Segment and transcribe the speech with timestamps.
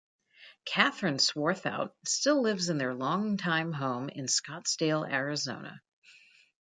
[0.65, 5.79] Kathryn Swarthout still lives in their longtime home in Scottsdale, Arizona.